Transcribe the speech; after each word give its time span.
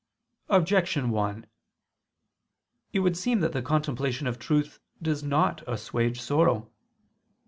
Objection 0.49 1.11
1: 1.11 1.45
It 2.91 2.99
would 3.01 3.15
seem 3.15 3.39
that 3.41 3.51
the 3.53 3.61
contemplation 3.61 4.25
of 4.25 4.39
truth 4.39 4.79
does 4.99 5.21
not 5.21 5.61
assuage 5.71 6.19
sorrow. 6.19 6.71